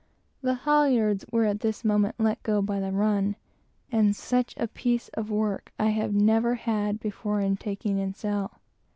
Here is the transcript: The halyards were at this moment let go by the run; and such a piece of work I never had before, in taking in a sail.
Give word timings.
The 0.41 0.55
halyards 0.55 1.25
were 1.31 1.45
at 1.45 1.59
this 1.59 1.85
moment 1.85 2.15
let 2.17 2.41
go 2.41 2.59
by 2.63 2.79
the 2.79 2.91
run; 2.91 3.35
and 3.91 4.15
such 4.15 4.55
a 4.57 4.67
piece 4.67 5.09
of 5.09 5.29
work 5.29 5.71
I 5.77 5.91
never 6.07 6.55
had 6.55 6.99
before, 6.99 7.39
in 7.39 7.55
taking 7.55 7.99
in 7.99 8.09
a 8.09 8.13
sail. 8.15 8.51